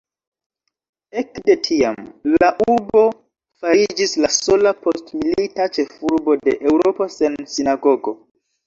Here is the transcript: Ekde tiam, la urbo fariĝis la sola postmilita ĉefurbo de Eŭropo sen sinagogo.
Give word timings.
Ekde 1.21 1.55
tiam, 1.67 1.99
la 2.37 2.49
urbo 2.77 3.03
fariĝis 3.61 4.17
la 4.25 4.33
sola 4.39 4.75
postmilita 4.87 5.71
ĉefurbo 5.79 6.41
de 6.47 6.61
Eŭropo 6.73 7.13
sen 7.21 7.41
sinagogo. 7.57 8.19